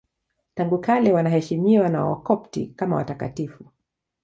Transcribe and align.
Tangu 0.55 0.77
kale 0.79 1.13
wanaheshimiwa 1.13 1.89
na 1.89 2.05
Wakopti 2.05 2.67
kama 2.67 2.95
watakatifu. 2.95 3.65